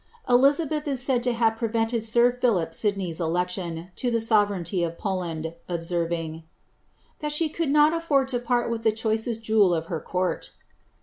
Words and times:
Elisabeth 0.27 0.87
is 0.87 0.99
said 0.99 1.21
to 1.21 1.31
have 1.31 1.57
prevented 1.57 2.03
sir 2.03 2.31
PhUip 2.31 2.73
Sidney's 2.73 3.21
election 3.21 3.91
to 3.97 4.09
the 4.09 4.19
sovereignly 4.19 4.83
of 4.83 4.97
Poland, 4.97 5.53
observing," 5.69 6.41
That 7.19 7.31
she 7.31 7.49
could 7.49 7.69
not 7.69 7.93
afToid 7.93 8.25
to 8.29 8.39
pari 8.39 8.67
with 8.67 8.83
Ihe 8.87 8.95
choicest 8.95 9.43
jewel 9.43 9.75
of 9.75 9.85
her 9.93 9.99
court." 9.99 10.53